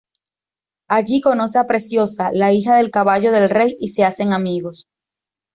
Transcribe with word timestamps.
Allí 0.87 1.21
conoce 1.21 1.59
a 1.59 1.67
Preciosa, 1.67 2.31
la 2.33 2.51
hija 2.51 2.75
del 2.77 2.89
caballo 2.89 3.31
del 3.31 3.51
rey 3.51 3.77
y 3.79 3.89
se 3.89 4.03
hacen 4.03 4.33
amigos. 4.33 4.87